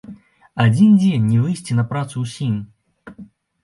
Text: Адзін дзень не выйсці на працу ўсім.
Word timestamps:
Адзін 0.65 0.95
дзень 1.03 1.29
не 1.35 1.39
выйсці 1.43 1.79
на 1.83 1.87
працу 1.95 2.15
ўсім. 2.27 2.61